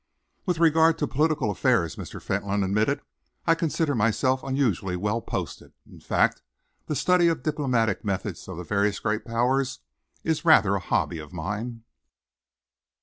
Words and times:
"With 0.47 0.57
regard 0.57 0.97
to 0.97 1.07
political 1.07 1.51
affairs," 1.51 1.95
Mr. 1.95 2.19
Fentolin 2.19 2.63
admitted, 2.63 3.01
"I 3.45 3.53
consider 3.53 3.93
myself 3.93 4.41
unusually 4.41 4.95
well 4.95 5.21
posted 5.21 5.73
in 5.87 5.99
fact, 5.99 6.41
the 6.87 6.95
study 6.95 7.27
of 7.27 7.43
the 7.43 7.51
diplomatic 7.51 8.03
methods 8.03 8.47
of 8.47 8.57
the 8.57 8.63
various 8.63 8.97
great 8.97 9.23
Powers 9.25 9.77
is 10.23 10.43
rather 10.43 10.73
a 10.73 10.79
hobby 10.79 11.19
of 11.19 11.33
mine." 11.33 11.83